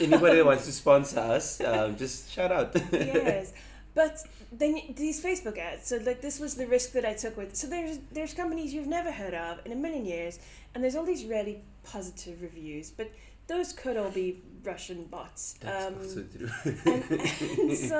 Anybody 0.00 0.38
that 0.38 0.44
wants 0.44 0.66
to 0.66 0.72
sponsor 0.82 1.20
us, 1.20 1.60
um, 1.60 1.96
just 1.96 2.32
shout 2.32 2.50
out. 2.50 2.72
yes, 2.92 3.52
but 3.96 4.14
then 4.52 4.72
these 4.94 5.18
Facebook 5.28 5.58
ads. 5.58 5.86
So 5.88 5.96
like 6.10 6.20
this 6.20 6.38
was 6.38 6.54
the 6.54 6.66
risk 6.76 6.92
that 6.92 7.04
I 7.04 7.14
took 7.14 7.36
with. 7.36 7.56
So 7.56 7.66
there's 7.66 7.98
there's 8.12 8.34
companies 8.42 8.72
you've 8.74 8.92
never 8.98 9.10
heard 9.10 9.34
of 9.34 9.54
in 9.66 9.72
a 9.72 9.80
million 9.86 10.04
years, 10.04 10.38
and 10.74 10.78
there's 10.84 10.94
all 10.98 11.04
these 11.14 11.24
really 11.24 11.56
positive 11.82 12.36
reviews, 12.42 12.90
but 12.98 13.10
those 13.48 13.72
could 13.72 13.96
all 13.96 14.10
be 14.22 14.28
Russian 14.64 15.04
bots. 15.14 15.42
That's 15.60 15.86
Um, 15.86 15.94
also 16.02 16.22
true. 16.36 16.48
and, 16.92 17.02
and 17.70 17.76
so 17.90 17.98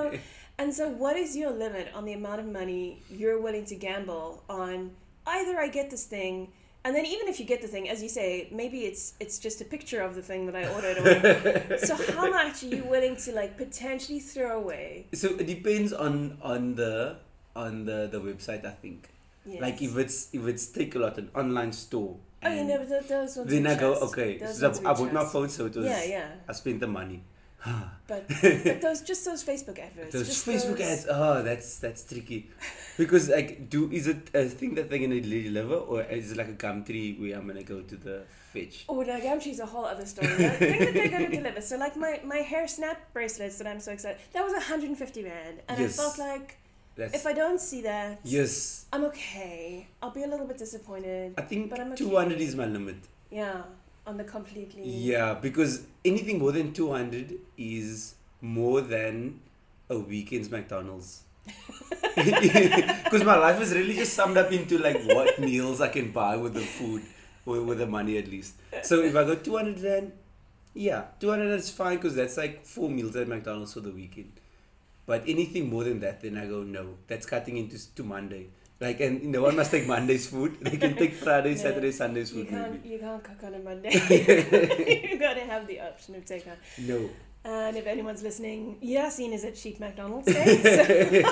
and 0.58 0.68
so 0.78 0.88
what 1.04 1.16
is 1.16 1.36
your 1.36 1.50
limit 1.50 1.86
on 1.94 2.04
the 2.04 2.14
amount 2.20 2.40
of 2.40 2.46
money 2.60 3.02
you're 3.10 3.40
willing 3.46 3.66
to 3.72 3.76
gamble 3.88 4.42
on 4.48 4.90
either 5.26 5.54
i 5.60 5.68
get 5.68 5.90
this 5.90 6.06
thing 6.06 6.36
and 6.86 6.94
then 6.94 7.04
even 7.04 7.26
if 7.26 7.36
you 7.40 7.46
get 7.52 7.60
the 7.60 7.68
thing 7.74 7.88
as 7.88 8.00
you 8.04 8.08
say 8.08 8.48
maybe 8.52 8.78
it's 8.90 9.14
it's 9.18 9.38
just 9.46 9.60
a 9.60 9.64
picture 9.64 10.00
of 10.00 10.14
the 10.14 10.22
thing 10.22 10.46
that 10.46 10.54
i 10.54 10.64
ordered 10.76 10.96
or 11.02 11.78
so 11.78 11.94
how 12.18 12.30
much 12.30 12.62
are 12.62 12.72
you 12.78 12.84
willing 12.84 13.16
to 13.16 13.32
like 13.32 13.52
potentially 13.64 14.20
throw 14.20 14.50
away 14.62 15.06
So 15.12 15.26
it 15.42 15.46
depends 15.46 15.92
on 15.92 16.38
on 16.52 16.76
the 16.80 17.16
on 17.56 17.84
the 17.88 17.98
the 18.12 18.20
website. 18.20 18.64
I 18.64 18.74
think. 18.82 19.08
yes. 19.44 19.60
Like 19.64 19.80
if 19.82 19.96
it's 19.96 20.28
if 20.32 20.46
it's 20.46 20.64
Takealot 20.76 21.18
an 21.18 21.28
online 21.34 21.72
store. 21.72 22.16
oh 22.44 22.52
you 22.52 22.64
know 22.64 22.84
those 22.84 23.36
ones 23.36 23.50
then 23.50 23.66
I 23.66 23.74
go 23.74 23.94
okay. 24.08 24.30
So 24.46 24.70
I 24.84 24.92
bought 24.92 25.12
my 25.12 25.24
phone, 25.24 25.48
so 25.48 25.66
it 25.66 25.74
was. 25.74 25.86
yeah 25.86 26.04
yeah 26.04 26.28
I 26.48 26.52
spent 26.52 26.80
the 26.80 26.86
money. 27.00 27.18
But 28.06 28.28
but 28.42 28.80
those 28.80 29.00
just 29.02 29.25
those 29.25 29.42
Facebook 29.44 29.78
adverts. 29.78 30.12
Those 30.12 30.26
just 30.28 30.46
Facebook 30.46 30.78
those- 30.78 31.04
ads, 31.04 31.06
oh, 31.10 31.42
that's 31.42 31.78
that's 31.78 32.04
tricky, 32.04 32.50
because 32.96 33.28
like, 33.28 33.68
do 33.68 33.90
is 33.90 34.06
it 34.06 34.30
a 34.34 34.44
thing 34.44 34.75
that 34.76 34.88
they're 34.90 34.98
gonna 35.00 35.20
deliver, 35.20 35.75
or 35.75 36.02
is 36.02 36.32
it 36.32 36.36
like 36.38 36.48
a 36.48 36.52
Gumtree 36.54 37.20
where 37.20 37.36
I'm 37.36 37.46
gonna 37.46 37.62
go 37.64 37.80
to 37.82 37.96
the 37.96 38.22
fetch? 38.52 38.84
Oh, 38.88 39.02
no, 39.02 39.18
Gumtree's 39.20 39.58
a 39.60 39.66
whole 39.66 39.84
other 39.84 40.06
story. 40.06 40.28
I 40.28 40.50
think 40.50 40.78
that 40.78 40.94
they're 40.94 41.28
to 41.28 41.36
deliver. 41.36 41.60
So, 41.60 41.76
like 41.76 41.96
my, 41.96 42.20
my 42.25 42.38
hair 42.38 42.68
snap 42.68 43.12
bracelets 43.12 43.58
that 43.58 43.66
I'm 43.66 43.80
so 43.80 43.92
excited. 43.92 44.18
That 44.32 44.44
was 44.44 44.52
150 44.52 45.25
rand, 45.25 45.60
and 45.68 45.78
Yes. 45.78 45.98
I 45.98 46.02
felt 46.02 46.18
like 46.18 46.58
That's 46.96 47.14
if 47.14 47.26
I 47.26 47.32
don't 47.32 47.60
see 47.60 47.82
that, 47.82 48.20
yes. 48.22 48.86
I'm 48.92 49.04
okay. 49.06 49.88
I'll 50.00 50.10
be 50.10 50.22
a 50.22 50.28
little 50.28 50.46
bit 50.46 50.58
disappointed. 50.58 51.34
I 51.36 51.42
think 51.42 51.70
But 51.70 51.80
I'm 51.80 51.92
okay. 51.92 52.04
200 52.04 52.40
is 52.40 52.54
my 52.54 52.66
limit. 52.66 52.96
Yeah, 53.30 53.62
on 54.06 54.16
the 54.16 54.25
completely. 54.25 54.82
Yeah, 54.82 55.34
because 55.34 55.86
anything 56.04 56.38
more 56.38 56.52
than 56.52 56.72
200 56.72 57.34
is 57.58 58.14
more 58.40 58.80
than 58.80 59.40
a 59.90 59.98
weekend's 59.98 60.50
McDonald's. 60.50 61.22
Because 62.16 63.25
my 63.25 63.36
life 63.36 63.60
is 63.60 63.75
really 63.75 63.94
just 63.94 64.14
summed 64.14 64.36
up 64.36 64.50
into 64.50 64.78
like 64.78 65.02
what 65.04 65.38
meals 65.38 65.80
I 65.80 65.88
can 65.88 66.12
buy 66.12 66.36
with 66.36 66.54
the 66.54 66.60
food, 66.60 67.02
or 67.44 67.60
with 67.60 67.78
the 67.78 67.86
money 67.86 68.16
at 68.16 68.26
least. 68.28 68.54
So 68.82 69.02
if 69.02 69.14
I 69.14 69.25
go 69.25 69.34
200 69.34 69.80
rand, 69.82 70.12
yeah, 70.75 71.04
200 71.20 71.52
is 71.52 71.70
fine 71.70 71.96
because 71.96 72.14
that's 72.14 72.36
like 72.36 72.64
four 72.64 72.88
meals 72.88 73.14
at 73.16 73.28
McDonald's 73.28 73.75
for 73.75 73.80
the 73.80 73.90
weekend. 73.90 74.32
But 75.04 75.22
anything 75.28 75.68
more 75.70 75.84
than 75.84 76.00
that, 76.00 76.22
then 76.22 76.36
I 76.36 76.46
go 76.46 76.62
no. 76.62 76.94
That's 77.06 77.26
cutting 77.26 77.58
into 77.58 77.94
to 77.94 78.02
Monday. 78.02 78.48
Like 78.78 79.00
and 79.00 79.23
no 79.25 79.42
one 79.42 79.56
must 79.56 79.71
take 79.71 79.87
Monday's 79.87 80.26
food. 80.26 80.59
They 80.61 80.76
can 80.76 80.95
take 80.97 81.14
Friday, 81.14 81.52
No, 81.52 81.56
Saturday, 81.56 81.92
Sunday's 81.92 82.30
food 82.30 82.50
maybe. 82.50 82.62
can't, 82.64 82.87
you 82.87 82.99
can't 82.99 83.25
cook 83.25 83.42
on 83.45 83.54
a 83.54 83.59
Monday. 83.59 83.90
you 85.11 85.18
got 85.18 85.35
to 85.35 85.40
have 85.40 85.66
the 85.66 85.80
option 85.80 86.14
of 86.14 86.26
take 86.26 86.47
on. 86.47 86.56
No. 86.78 87.09
And 87.45 87.76
if 87.76 87.87
anyone's 87.87 88.23
listening, 88.23 88.76
Yaaseen 88.85 89.33
is 89.33 89.45
at 89.45 89.54
Cheap 89.54 89.78
McDonald's 89.80 90.26
Day. 90.33 91.23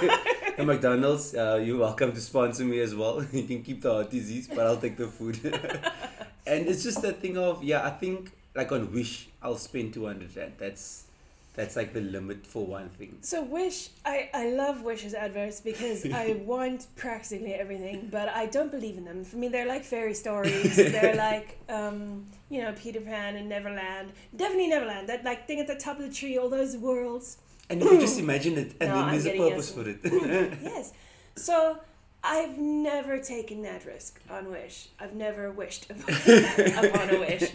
So 0.56 0.64
McDonald's, 0.64 1.34
uh, 1.34 1.60
you're 1.62 1.78
welcome 1.80 2.12
to 2.12 2.20
sponsor 2.20 2.64
me 2.64 2.78
as 2.80 2.94
well. 2.94 3.22
you 3.32 3.42
can 3.42 3.62
keep 3.62 3.82
the 3.82 3.92
heart 3.92 4.10
disease, 4.10 4.46
but 4.48 4.60
I'll 4.60 4.76
take 4.76 4.96
the 4.96 5.08
food. 5.08 5.38
and 6.46 6.66
it's 6.68 6.82
just 6.84 7.02
that 7.02 7.20
thing 7.20 7.36
of 7.36 7.62
yeah, 7.64 7.84
I 7.84 7.90
think 7.90 8.30
like 8.54 8.70
on 8.72 8.92
Wish, 8.92 9.28
I'll 9.42 9.56
spend 9.58 9.92
two 9.92 10.06
hundred 10.06 10.34
rand. 10.36 10.52
That's 10.56 11.04
that's 11.54 11.76
like 11.76 11.92
the 11.92 12.00
limit 12.00 12.46
for 12.46 12.66
one 12.66 12.88
thing. 12.88 13.18
So 13.20 13.42
Wish, 13.42 13.90
I, 14.04 14.28
I 14.34 14.50
love 14.50 14.82
Wish's 14.82 15.14
adverts 15.14 15.60
because 15.60 16.04
I 16.12 16.42
want 16.44 16.86
practically 16.96 17.54
everything, 17.54 18.08
but 18.10 18.28
I 18.28 18.46
don't 18.46 18.70
believe 18.72 18.98
in 18.98 19.04
them. 19.04 19.24
For 19.24 19.36
me, 19.36 19.48
they're 19.48 19.66
like 19.66 19.84
fairy 19.84 20.14
stories. 20.14 20.76
they're 20.92 21.14
like, 21.14 21.58
um, 21.68 22.26
you 22.50 22.60
know, 22.60 22.72
Peter 22.76 23.00
Pan 23.00 23.36
and 23.36 23.48
Neverland. 23.48 24.12
Definitely 24.34 24.68
Neverland. 24.68 25.08
That 25.08 25.24
like 25.24 25.46
thing 25.46 25.60
at 25.60 25.68
the 25.68 25.76
top 25.76 25.98
of 25.98 26.08
the 26.08 26.12
tree, 26.12 26.36
all 26.38 26.48
those 26.48 26.76
worlds. 26.76 27.38
And 27.70 27.80
you 27.80 27.88
can 27.88 28.00
just 28.00 28.18
imagine 28.26 28.58
it, 28.58 28.74
and 28.80 28.90
No, 28.90 28.96
then 28.96 29.10
there's 29.10 29.26
a 29.26 29.38
purpose 29.38 29.70
for 29.70 29.88
it. 29.88 30.00
yes. 30.62 30.92
So 31.36 31.78
I've 32.24 32.58
never 32.58 33.18
taken 33.18 33.62
that 33.62 33.84
risk 33.86 34.20
on 34.28 34.50
Wish. 34.50 34.88
I've 34.98 35.14
never 35.14 35.52
wished 35.52 35.88
upon 35.90 37.10
a 37.10 37.18
wish. 37.20 37.52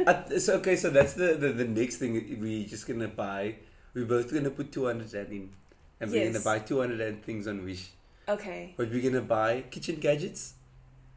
Uh, 0.06 0.38
so 0.38 0.54
okay, 0.58 0.76
so 0.76 0.90
that's 0.90 1.14
the, 1.14 1.34
the 1.34 1.52
the 1.52 1.64
next 1.64 1.96
thing 1.96 2.14
we're 2.40 2.66
just 2.66 2.86
gonna 2.86 3.08
buy. 3.08 3.56
We're 3.94 4.06
both 4.06 4.32
gonna 4.32 4.50
put 4.50 4.72
two 4.72 4.86
hundred 4.86 5.12
rand 5.14 5.32
in, 5.32 5.50
and 6.00 6.10
we're 6.10 6.24
Yes. 6.24 6.32
gonna 6.32 6.44
buy 6.44 6.58
two 6.60 6.78
hundred 6.80 7.00
rand 7.00 7.24
things 7.24 7.46
on 7.46 7.64
Wish. 7.64 7.90
Okay. 8.28 8.74
But 8.76 8.90
we're 8.90 9.02
gonna 9.02 9.22
buy 9.22 9.62
kitchen 9.70 9.96
gadgets. 10.00 10.54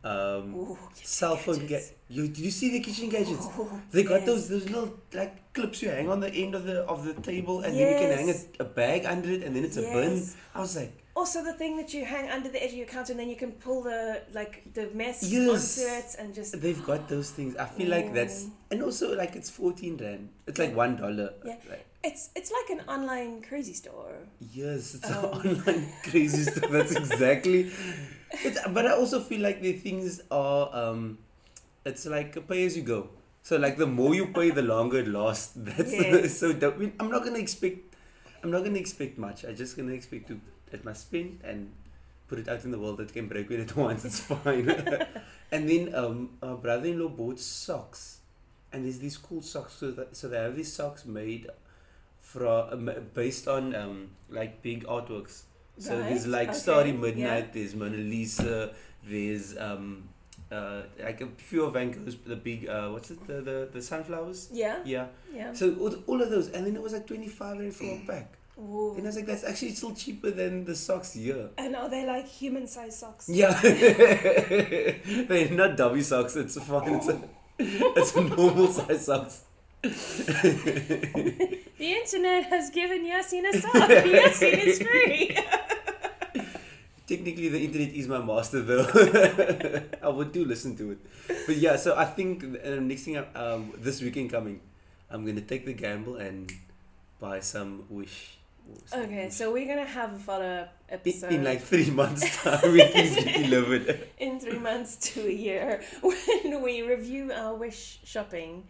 Um, 0.03 0.53
Ooh, 0.55 0.77
cell 0.93 1.37
phone 1.37 1.59
ga- 1.59 1.67
gadgets. 1.67 1.93
you 2.09 2.27
did 2.27 2.39
you 2.39 2.51
see 2.51 2.71
the 2.71 2.81
kitchen 2.81 3.07
gadgets 3.07 3.45
Ooh, 3.57 3.81
they 3.89 4.03
got 4.03 4.15
yes. 4.21 4.25
those 4.25 4.49
those 4.49 4.65
little 4.69 4.89
like 5.13 5.53
clips 5.53 5.81
you 5.81 5.87
hang 5.91 6.09
on 6.09 6.19
the 6.19 6.27
end 6.29 6.55
of 6.55 6.65
the 6.65 6.81
of 6.95 7.05
the 7.05 7.13
table 7.21 7.61
and 7.61 7.73
then 7.73 7.87
you 7.93 7.97
can 7.97 8.11
hang 8.17 8.29
a, 8.29 8.63
a 8.63 8.65
bag 8.65 9.05
under 9.05 9.31
it 9.31 9.43
and 9.43 9.55
then 9.55 9.63
it's 9.63 9.77
a 9.77 9.81
bin 9.93 10.19
i 10.55 10.59
was 10.59 10.75
like 10.75 10.91
Also, 11.15 11.43
the 11.43 11.53
thing 11.53 11.77
that 11.77 11.93
you 11.93 12.03
hang 12.05 12.27
under 12.31 12.49
the 12.49 12.61
edge 12.63 12.71
of 12.71 12.77
your 12.77 12.87
counter, 12.87 13.11
and 13.13 13.19
then 13.19 13.29
you 13.29 13.35
can 13.35 13.51
pull 13.51 13.83
the 13.83 14.21
like 14.33 14.63
the 14.73 14.89
mess 14.95 15.21
Yes. 15.23 15.77
onto 15.77 15.87
it, 15.91 16.15
and 16.19 16.33
just 16.33 16.59
they've 16.59 16.83
got 16.83 17.07
those 17.07 17.29
things 17.29 17.55
i 17.57 17.65
feel 17.65 17.89
like 17.89 18.13
that's 18.13 18.45
Mm. 18.45 18.51
and 18.71 18.83
also 18.83 19.15
like 19.15 19.35
it's 19.35 19.49
14 19.49 19.97
rand 19.97 20.29
it's 20.47 20.57
like 20.57 20.75
one 20.75 20.95
dollar 20.97 21.29
Yeah. 21.45 21.57
like, 21.69 21.85
it's 22.03 22.29
it's 22.35 22.51
like 22.51 22.79
an 22.79 22.81
online 22.89 23.41
crazy 23.43 23.73
store. 23.73 24.15
yes 24.53 24.95
it's 24.95 25.09
Um. 25.11 25.25
an 25.25 25.25
online 25.39 25.85
crazy 26.09 26.43
stuff 26.51 26.71
that's 26.71 26.95
exactly 26.95 27.69
it's, 28.43 28.57
but 28.69 28.87
i 28.87 28.91
also 28.93 29.19
feel 29.19 29.41
like 29.41 29.61
the 29.61 29.73
things 29.73 30.19
are 30.31 30.73
um 30.73 31.19
it's 31.85 32.05
like 32.07 32.35
a 32.35 32.41
pay 32.41 32.65
as 32.65 32.75
you 32.75 32.81
go 32.81 33.09
so 33.43 33.57
like 33.57 33.77
the 33.77 33.85
more 33.85 34.15
you 34.15 34.25
pay 34.39 34.49
the 34.49 34.63
longer 34.63 34.97
it 35.05 35.07
lasts 35.07 35.53
that's 35.69 35.93
Yes. 35.93 36.37
so 36.39 36.51
that, 36.53 36.73
I 36.73 36.77
mean, 36.77 36.93
i'm 36.99 37.11
not 37.11 37.23
gonna 37.23 37.37
expect 37.37 37.77
i'm 38.43 38.49
not 38.49 38.63
gonna 38.65 38.79
expect 38.79 39.19
much 39.19 39.43
i'm 39.45 39.55
just 39.55 39.77
gonna 39.77 39.93
expect 39.93 40.27
to 40.29 40.39
it 40.73 40.83
must 40.83 41.01
spend 41.01 41.39
and 41.43 41.71
put 42.27 42.39
it 42.39 42.47
out 42.47 42.63
in 42.63 42.71
the 42.71 42.79
world 42.79 42.97
that 42.97 43.13
can 43.13 43.27
break 43.27 43.49
when 43.49 43.59
it 43.61 43.75
wants 43.81 44.05
it's 44.05 44.19
fine 44.19 44.69
and 45.51 45.69
then 45.69 45.93
um 45.95 46.29
our 46.41 46.55
brother-in-law 46.55 47.09
bought 47.09 47.39
socks 47.39 48.19
and 48.71 48.85
there's 48.85 48.99
these 48.99 49.17
cool 49.17 49.41
socks 49.41 49.73
so, 49.73 49.91
that, 49.91 50.15
so 50.15 50.27
they 50.27 50.37
have 50.37 50.55
these 50.55 50.71
socks 50.73 51.05
made 51.05 51.47
from 52.19 52.89
um, 52.89 52.91
based 53.13 53.47
on 53.47 53.75
um 53.75 54.09
like 54.29 54.61
big 54.61 54.85
artworks 54.85 55.43
so 55.77 55.99
there's 56.01 56.27
like 56.27 56.49
okay, 56.49 56.57
Starry 56.57 56.91
yeah. 56.91 56.97
Midnight, 56.97 57.53
there's 57.53 57.73
Mona 57.73 57.97
Lisa, 57.97 58.73
there's 59.07 59.57
um 59.57 60.07
uh 60.51 60.83
like 61.03 61.19
a 61.21 61.27
few 61.37 61.63
of 61.63 61.73
Van 61.73 61.91
Gogh's 61.91 62.15
the 62.25 62.35
big 62.35 62.67
uh 62.69 62.89
what's 62.89 63.09
it 63.09 63.25
the 63.27 63.41
the, 63.41 63.69
the 63.73 63.81
sunflowers? 63.81 64.49
Yeah, 64.51 64.77
Yeah. 64.85 65.07
yeah. 65.33 65.51
So 65.53 65.73
all, 65.75 65.95
all 66.05 66.21
of 66.21 66.29
those 66.29 66.49
and 66.49 66.65
then 66.65 66.75
it 66.75 66.81
was 66.81 66.93
like 66.93 67.07
twenty 67.07 67.27
five 67.27 67.57
rand 67.57 67.75
for 67.75 67.85
a 67.85 68.03
pack. 68.05 68.33
Ooh. 68.59 68.93
And 68.95 69.03
I 69.03 69.07
was 69.07 69.15
like 69.15 69.25
that's 69.25 69.43
actually 69.43 69.73
still 69.73 69.95
cheaper 69.95 70.31
than 70.31 70.65
the 70.65 70.75
socks 70.75 71.13
here. 71.13 71.49
And 71.57 71.75
are 71.75 71.89
they 71.89 72.05
like 72.05 72.27
human-sized 72.27 72.99
socks? 72.99 73.27
Yeah. 73.27 73.59
They're 73.61 75.49
not 75.51 75.75
dummy 75.75 76.01
socks, 76.01 76.35
it's 76.35 76.59
fine. 76.59 76.93
It's 76.93 77.07
a, 77.07 77.21
it's 77.59 78.15
normal 78.15 78.67
size 78.67 79.05
socks. 79.05 79.43
The 81.83 81.91
internet 81.91 82.45
has 82.45 82.69
given 82.69 83.03
Yaaseen 83.03 83.49
a 83.49 83.59
sock. 83.59 83.89
Yaaseen 83.89 84.57
is 84.63 84.79
free. 84.79 85.35
Technically, 87.05 87.49
the 87.49 87.59
internet 87.59 87.91
is 87.93 88.07
my 88.07 88.19
master, 88.23 88.61
though. 88.61 88.87
I 90.01 90.07
would 90.07 90.31
do 90.31 90.45
listen 90.45 90.77
to 90.77 90.91
it, 90.91 90.99
but 91.45 91.57
yeah. 91.57 91.75
So 91.75 91.97
I 91.97 92.05
think 92.05 92.45
uh, 92.45 92.79
next 92.79 93.03
thing, 93.03 93.17
um, 93.35 93.73
this 93.77 94.01
weekend 94.01 94.31
coming, 94.31 94.61
I'm 95.09 95.25
gonna 95.25 95.41
take 95.41 95.65
the 95.65 95.73
gamble 95.73 96.15
and 96.15 96.49
buy 97.19 97.41
some 97.41 97.83
Wish. 97.89 98.37
Okay, 98.93 99.29
so 99.29 99.51
we're 99.51 99.67
gonna 99.67 99.85
have 99.85 100.13
a 100.13 100.19
follow-up 100.19 100.73
episode 100.89 101.31
in 101.31 101.43
like 101.43 101.61
three 101.61 101.89
months' 102.01 102.43
time, 102.43 102.63
in 104.19 104.39
three 104.39 104.59
months 104.59 104.95
to 104.97 105.27
a 105.27 105.31
year 105.31 105.81
when 106.01 106.61
we 106.61 106.81
review 106.81 107.31
our 107.31 107.55
wish 107.55 107.99
shopping 108.03 108.63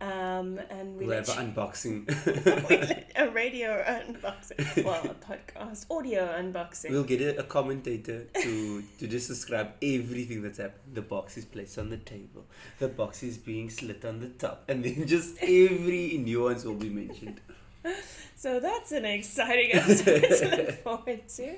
um, 0.00 0.60
and 0.70 0.96
we 0.98 1.06
have 1.08 1.28
an 1.30 1.54
unboxing. 1.54 2.04
a 3.16 3.30
radio 3.30 3.82
unboxing 3.84 4.84
well 4.84 5.02
a 5.04 5.14
podcast 5.14 5.86
audio 5.90 6.26
unboxing 6.26 6.90
We'll 6.90 7.04
get 7.04 7.20
a, 7.20 7.40
a 7.40 7.42
commentator 7.44 8.24
to 8.42 8.82
to 8.98 9.06
just 9.06 9.28
describe 9.28 9.72
everything 9.80 10.42
that's 10.42 10.58
happened. 10.58 10.94
The 10.94 11.02
box 11.02 11.36
is 11.36 11.44
placed 11.44 11.78
on 11.78 11.90
the 11.90 11.96
table. 11.96 12.44
The 12.80 12.88
box 12.88 13.22
is 13.22 13.38
being 13.38 13.70
slit 13.70 14.04
on 14.04 14.20
the 14.20 14.28
top, 14.28 14.64
and 14.68 14.84
then 14.84 15.06
just 15.06 15.36
every 15.40 16.18
nuance 16.18 16.64
will 16.64 16.74
be 16.74 16.90
mentioned. 16.90 17.40
so 18.36 18.60
that's 18.60 18.92
an 18.92 19.04
exciting 19.04 19.70
episode 19.74 20.20
to 20.22 20.56
look 20.56 20.70
forward 20.84 21.28
to 21.28 21.56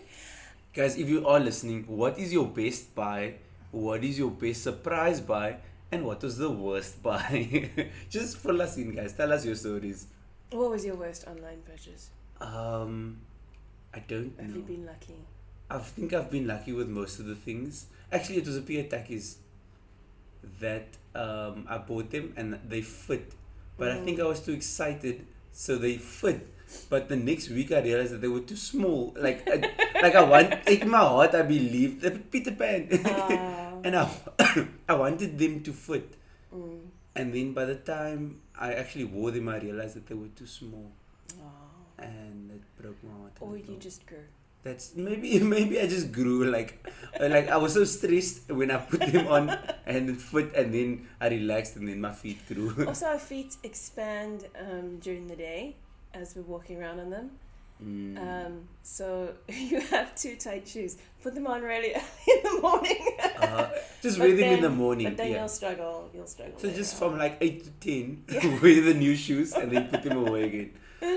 Guys, 0.75 0.99
if 0.99 1.09
you 1.09 1.26
are 1.26 1.40
listening, 1.40 1.85
what 1.87 2.18
is 2.18 2.33
your 2.33 2.47
best 2.47 2.95
buy? 2.95 3.35
What 3.71 4.04
is 4.04 4.18
your 4.18 4.30
best 4.30 4.62
surprise 4.62 5.21
buy? 5.23 5.56
And 5.90 6.04
what 6.04 6.23
was 6.23 6.37
the 6.37 6.50
worst 6.50 7.02
buy? 7.02 7.71
just 8.11 8.37
fill 8.38 8.61
us 8.61 8.76
in, 8.76 8.95
guys. 8.95 9.14
Tell 9.14 9.33
us 9.33 9.45
your 9.47 9.54
stories. 9.54 10.06
what 10.50 10.71
was 10.71 10.85
your 10.85 10.97
worst 10.97 11.26
online 11.26 11.61
purchase 11.64 12.11
Um, 12.40 13.18
I 13.95 14.00
don't 14.00 14.35
have 14.38 14.50
know. 14.50 14.56
you 14.56 14.62
been 14.62 14.85
lucky 14.87 15.14
I 15.71 15.78
think 15.78 16.12
I've 16.12 16.30
been 16.30 16.47
lucky 16.47 16.73
with 16.73 16.88
most 16.88 17.18
of 17.21 17.26
the 17.26 17.35
things. 17.35 17.87
Actually, 18.12 18.38
it 18.38 18.47
was 18.47 18.56
a 18.56 18.62
pair 18.62 18.80
of 18.80 18.88
tackies 18.88 19.37
that 20.61 20.87
um, 21.14 21.66
I 21.68 21.78
bought 21.78 22.11
them 22.11 22.35
and 22.37 22.59
they 22.68 22.83
fit. 22.83 23.33
But 23.78 23.90
I 23.92 23.99
think 24.04 24.21
I 24.21 24.25
was 24.25 24.40
too 24.40 24.52
excited, 24.52 25.26
so 25.57 25.77
they 25.81 25.97
fit. 25.97 26.53
But 26.91 27.09
the 27.09 27.17
next 27.17 27.49
week 27.57 27.71
I 27.73 27.81
realized 27.81 28.13
that 28.15 28.21
they 28.21 28.29
were 28.29 28.45
too 28.53 28.57
small. 28.57 29.15
Like, 29.27 29.47
I, 29.49 29.57
like 30.05 30.15
I 30.15 30.25
want 30.33 30.69
in 30.69 30.91
my 30.91 30.99
heart 30.99 31.35
I 31.35 31.43
believed 31.43 32.03
the 32.03 32.11
Peter 32.35 32.53
Pan, 32.53 32.89
Ah, 33.07 33.73
and 33.87 33.95
I 33.97 34.05
I 34.93 34.95
wanted 34.95 35.39
them 35.39 35.63
to 35.69 35.73
fit. 35.73 36.09
mm, 36.53 36.81
And 37.15 37.33
then 37.33 37.55
by 37.55 37.65
the 37.71 37.77
time 37.77 38.43
I 38.59 38.75
actually 38.83 39.05
wore 39.17 39.31
them, 39.31 39.49
I 39.49 39.59
realized 39.63 39.95
that 39.97 40.07
they 40.11 40.19
were 40.23 40.33
too 40.41 40.47
small, 40.59 40.91
oh. 41.41 42.03
and 42.11 42.51
it 42.59 42.65
broke 42.83 43.01
my 43.07 43.15
heart. 43.21 43.33
or 43.41 43.57
you 43.57 43.77
just 43.89 44.05
grew 44.11 44.27
That's 44.63 44.97
maybe 44.97 45.39
maybe 45.55 45.81
I 45.81 45.87
just 45.87 46.13
grew 46.13 46.45
like 46.45 46.85
uh, 47.21 47.29
like 47.29 47.49
I 47.49 47.57
was 47.57 47.75
so 47.75 47.85
stressed 47.85 48.51
when 48.51 48.71
I 48.71 48.79
put 48.79 49.01
them 49.01 49.29
on 49.29 49.51
and 49.87 50.11
it 50.11 50.21
fit 50.21 50.55
and 50.55 50.75
then 50.75 51.07
I 51.21 51.29
relaxed 51.29 51.77
and 51.77 51.89
then 51.89 52.01
my 52.01 52.13
feet 52.13 52.47
grew. 52.49 52.87
Also, 52.87 53.07
our 53.07 53.19
feet 53.31 53.57
expand 53.63 54.47
um, 54.59 54.99
during 54.99 55.27
the 55.29 55.37
day 55.37 55.77
as 56.15 56.35
we're 56.35 56.43
walking 56.43 56.83
around 56.83 57.01
on 57.01 57.11
them. 57.11 57.31
Mm. 57.83 58.17
Um, 58.19 58.69
so 58.83 59.35
you 59.49 59.81
have 59.81 60.15
two 60.15 60.37
tight 60.37 60.67
shoes. 60.67 60.97
Put 61.23 61.35
them 61.35 61.47
on 61.47 61.63
really 61.63 61.93
early 61.93 62.03
in 62.27 62.43
the 62.43 62.61
morning. 62.63 63.07
Uh, 63.39 63.69
just 64.03 64.19
wear 64.19 64.35
them 64.35 64.55
in 64.55 64.63
the 64.63 64.71
morning. 64.71 65.09
But 65.09 65.19
then 65.19 65.33
yeah. 65.33 65.39
you'll 65.41 65.49
struggle. 65.49 66.11
You'll 66.15 66.27
struggle. 66.27 66.59
So 66.59 66.69
later 66.69 66.79
just 66.79 66.99
from 66.99 67.19
like 67.19 67.37
eight 67.41 67.65
to 67.65 67.71
ten, 67.71 68.25
Yeah. 68.31 68.61
wear 68.63 68.81
the 68.81 68.95
new 68.95 69.15
shoes 69.15 69.53
and 69.53 69.71
then 69.71 69.89
put 69.89 70.03
them 70.03 70.27
away 70.27 70.45
again. 70.45 70.71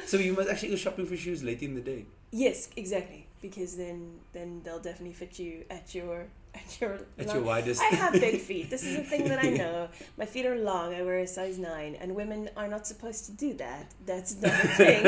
So 0.05 0.17
you 0.17 0.33
must 0.33 0.49
actually 0.49 0.69
go 0.69 0.75
shopping 0.75 1.05
for 1.05 1.15
shoes 1.15 1.43
late 1.43 1.63
in 1.63 1.75
the 1.75 1.81
day. 1.81 2.05
Yes, 2.31 2.69
exactly. 2.75 3.28
Because 3.41 3.77
then 3.77 4.19
then 4.33 4.61
they'll 4.63 4.79
definitely 4.79 5.13
fit 5.13 5.39
you 5.39 5.63
at 5.69 5.95
your 5.95 6.27
at 6.55 6.81
your 6.81 6.93
At 7.17 7.27
long- 7.27 7.35
your 7.35 7.45
widest. 7.45 7.81
I 7.81 7.95
have 7.95 8.13
big 8.13 8.41
feet. 8.41 8.69
This 8.69 8.83
is 8.83 8.97
a 8.97 9.03
thing 9.03 9.27
that 9.29 9.39
I 9.43 9.49
know. 9.61 9.87
My 10.17 10.25
feet 10.25 10.45
are 10.45 10.55
long. 10.57 10.93
I 10.95 11.01
wear 11.03 11.19
a 11.19 11.27
size 11.27 11.57
nine, 11.57 11.95
and 12.01 12.15
women 12.15 12.49
are 12.57 12.67
not 12.67 12.87
supposed 12.87 13.25
to 13.27 13.31
do 13.33 13.53
that. 13.55 13.91
That's 14.05 14.35
not 14.41 14.51
a 14.51 14.67
thing. 14.79 15.03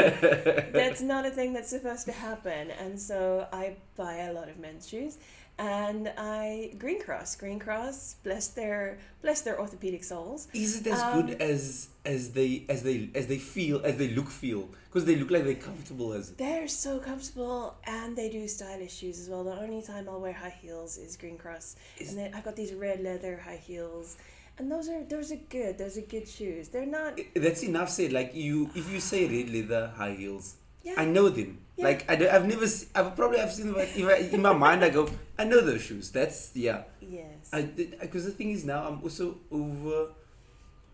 that's 0.71 1.01
not 1.01 1.25
a 1.25 1.31
thing 1.31 1.51
that's 1.53 1.69
supposed 1.69 2.05
to 2.05 2.11
happen. 2.11 2.71
And 2.79 2.99
so 2.99 3.47
I 3.51 3.75
buy 3.97 4.15
a 4.29 4.33
lot 4.33 4.49
of 4.49 4.57
men's 4.59 4.87
shoes, 4.87 5.17
and 5.61 6.11
I 6.17 6.73
Green 6.83 6.99
Cross. 7.05 7.29
Green 7.41 7.59
Cross, 7.59 7.97
bless 8.23 8.45
their 8.59 8.97
bless 9.21 9.41
their 9.41 9.57
orthopedic 9.63 10.03
souls. 10.03 10.47
Is 10.53 10.71
it 10.81 10.87
as 10.87 10.99
Um, 11.01 11.11
good 11.27 11.41
as 11.41 11.87
as 12.13 12.31
they 12.37 12.51
as 12.73 12.79
they 12.87 12.97
as 13.19 13.25
they 13.31 13.37
feel 13.37 13.77
as 13.89 13.95
they 14.01 14.09
look 14.17 14.29
feel? 14.43 14.63
Because 14.87 15.05
they 15.05 15.15
look 15.21 15.31
like 15.35 15.43
they're 15.45 15.65
comfortable 15.71 16.09
as 16.19 16.31
They're 16.45 16.67
so 16.67 16.99
comfortable, 16.99 17.75
and 17.85 18.09
they 18.19 18.29
do 18.37 18.41
stylish 18.47 18.95
shoes 18.99 19.17
as 19.23 19.27
well. 19.29 19.43
The 19.43 19.57
only 19.65 19.81
time 19.91 20.09
I'll 20.09 20.19
wear 20.19 20.33
high 20.45 20.57
heels 20.63 20.97
is 20.97 21.15
Green 21.15 21.37
Cross, 21.37 21.75
Is- 21.99 22.09
and 22.09 22.17
then 22.19 22.29
I've 22.33 22.43
got 22.43 22.55
these 22.61 22.73
red 22.73 22.99
leather 23.09 23.35
high 23.47 23.61
heels, 23.69 24.17
and 24.57 24.65
those 24.73 24.89
are 24.89 25.01
those 25.15 25.31
are 25.31 25.41
good. 25.57 25.77
Those 25.77 25.95
are 25.99 26.07
good 26.15 26.27
shoes. 26.27 26.63
They're 26.73 26.85
not. 26.99 27.11
That's 27.45 27.63
enough 27.63 27.89
said. 27.97 28.11
Like 28.19 28.31
you, 28.35 28.69
if 28.75 28.85
you 28.91 28.99
say 28.99 29.21
red 29.35 29.49
leather 29.55 29.83
high 29.95 30.15
heels, 30.21 30.55
Yeah. 30.83 30.93
I 30.97 31.05
know 31.05 31.29
them. 31.29 31.59
Yeah. 31.77 31.85
Like 31.85 32.09
I 32.09 32.13
I've 32.35 32.45
never, 32.45 32.67
se- 32.67 32.87
I've 32.95 33.15
probably 33.15 33.39
have 33.39 33.51
seen 33.53 33.67
them. 33.67 33.75
but 33.75 33.89
if 33.95 34.07
I, 34.07 34.15
in 34.35 34.41
my 34.41 34.53
mind, 34.53 34.83
I 34.83 34.89
go, 34.89 35.09
I 35.37 35.43
know 35.45 35.61
those 35.61 35.81
shoes. 35.81 36.11
That's 36.11 36.51
yeah. 36.53 36.83
Yes. 36.99 37.51
Because 37.99 38.25
the 38.25 38.31
thing 38.31 38.51
is 38.51 38.65
now 38.65 38.87
I'm 38.87 39.01
also 39.03 39.37
over. 39.51 40.09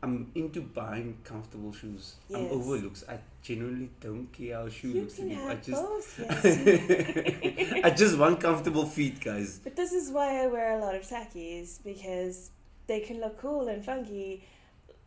I'm 0.03 0.31
into 0.35 0.61
buying 0.61 1.17
comfortable 1.23 1.73
shoes. 1.73 2.15
I'm 2.33 2.45
over 2.51 2.77
looks. 2.77 3.03
I 3.09 3.17
genuinely 3.41 3.89
don't 3.99 4.27
care 4.31 4.55
how 4.57 4.65
a 4.67 4.69
shoe 4.69 4.89
you 4.89 5.01
looks 5.01 5.15
can 5.15 5.31
anymore. 5.31 5.49
I 5.51 5.55
just, 5.55 5.71
both. 5.71 6.19
Yes. 6.43 7.81
I 7.83 7.89
just 7.89 8.17
want 8.17 8.39
comfortable 8.39 8.85
feet, 8.85 9.19
guys. 9.23 9.59
but 9.63 9.75
this 9.75 9.93
is 9.93 10.11
why 10.11 10.43
I 10.43 10.47
wear 10.47 10.77
a 10.77 10.81
lot 10.85 10.93
of 10.93 11.01
tackies 11.01 11.83
because 11.83 12.51
they 12.85 12.99
can 12.99 13.19
look 13.19 13.39
cool 13.41 13.67
and 13.69 13.83
funky. 13.83 14.43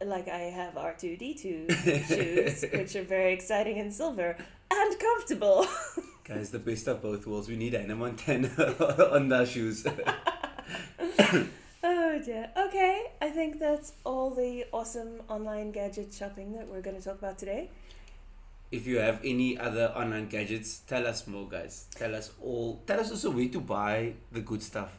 Like 0.05 0.29
I 0.29 0.39
have 0.39 0.77
R 0.77 0.95
two 0.99 1.17
D 1.17 1.35
two 1.35 1.67
shoes, 2.09 2.65
which 2.73 2.97
are 2.97 3.05
very 3.05 3.33
exciting 3.33 3.77
in 3.77 3.91
silver 3.93 4.37
and 4.71 4.99
comfortable. 4.99 5.67
Guys, 6.25 6.51
the 6.51 6.59
best 6.59 6.87
of 6.89 7.03
both 7.03 7.27
worlds. 7.27 7.49
We 7.49 7.57
need 7.57 7.73
Hannah 7.75 7.97
Montana 7.97 8.49
on 9.13 9.33
our 9.33 9.47
shoes. 9.47 9.87
Oh 11.83 12.21
dear. 12.25 12.51
Okay, 12.57 13.05
I 13.23 13.31
think 13.31 13.59
that's 13.59 13.93
all 14.05 14.31
the 14.31 14.65
awesome 14.73 15.23
online 15.29 15.71
gadget 15.73 16.13
shopping 16.13 16.53
that 16.55 16.67
we're 16.69 16.83
going 16.83 16.97
to 16.97 17.03
talk 17.03 17.19
about 17.19 17.39
today. 17.39 17.71
if 18.71 18.87
you 18.87 18.99
have 18.99 19.21
any 19.25 19.59
other 19.59 19.87
online 19.97 20.29
gadgets, 20.29 20.81
tell 20.81 21.07
us 21.07 21.27
more, 21.27 21.49
guys. 21.49 21.87
Tell 21.95 22.15
us 22.15 22.33
all. 22.43 22.83
Tell 22.87 23.01
us 23.01 23.11
also 23.11 23.31
where 23.31 23.49
to 23.49 23.61
buy 23.61 24.15
the 24.31 24.41
good 24.41 24.63
stuff. 24.63 24.93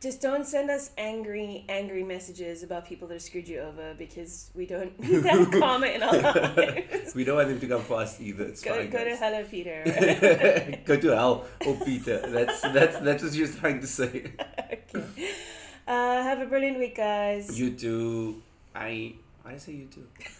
Just 0.00 0.22
don't 0.22 0.46
send 0.46 0.70
us 0.70 0.92
angry, 0.96 1.66
angry 1.68 2.02
messages 2.02 2.62
about 2.62 2.86
people 2.86 3.06
that 3.08 3.14
have 3.14 3.22
screwed 3.22 3.46
you 3.46 3.60
over 3.60 3.92
because 3.98 4.50
we 4.54 4.64
don't 4.64 4.98
need 4.98 5.18
that 5.24 5.52
karma 5.60 5.88
in 5.88 6.02
our 6.02 6.16
lives. 6.16 7.14
We 7.14 7.22
don't 7.22 7.36
want 7.36 7.48
them 7.50 7.60
to 7.60 7.66
come 7.66 7.82
for 7.82 8.00
us 8.00 8.18
either. 8.18 8.44
It's 8.44 8.62
Go, 8.62 8.76
fine, 8.76 8.88
go 8.88 9.04
to. 9.04 9.14
Hello 9.14 9.44
Peter. 9.44 9.82
go 10.86 10.96
to 10.96 11.08
hell 11.08 11.44
or 11.66 11.74
Peter. 11.84 12.18
That's 12.26 12.62
that's 12.62 12.98
that's 13.00 13.22
what 13.22 13.34
you're 13.34 13.48
trying 13.48 13.80
to 13.82 13.86
say. 13.86 14.32
okay. 14.72 15.04
Uh, 15.86 16.22
have 16.22 16.40
a 16.40 16.46
brilliant 16.46 16.78
week, 16.78 16.96
guys. 16.96 17.60
You 17.60 17.72
too. 17.72 18.42
I. 18.74 19.16
Why 19.42 19.50
did 19.52 19.56
I 19.56 19.58
say 19.58 19.72
you 19.72 19.86
too? 19.86 20.06